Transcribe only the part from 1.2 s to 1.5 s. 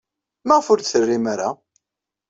ara?